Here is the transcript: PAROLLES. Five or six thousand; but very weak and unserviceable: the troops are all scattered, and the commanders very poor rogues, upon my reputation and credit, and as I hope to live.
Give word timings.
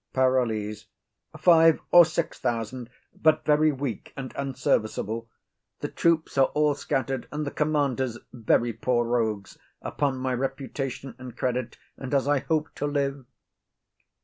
PAROLLES. 0.13 0.87
Five 1.37 1.79
or 1.91 2.05
six 2.05 2.39
thousand; 2.39 2.89
but 3.13 3.45
very 3.45 3.71
weak 3.71 4.13
and 4.17 4.33
unserviceable: 4.35 5.29
the 5.81 5.89
troops 5.89 6.39
are 6.39 6.47
all 6.55 6.73
scattered, 6.73 7.27
and 7.31 7.45
the 7.45 7.51
commanders 7.51 8.17
very 8.33 8.73
poor 8.73 9.05
rogues, 9.05 9.59
upon 9.79 10.17
my 10.17 10.33
reputation 10.33 11.13
and 11.19 11.37
credit, 11.37 11.77
and 11.97 12.15
as 12.15 12.27
I 12.27 12.39
hope 12.39 12.73
to 12.77 12.87
live. 12.87 13.27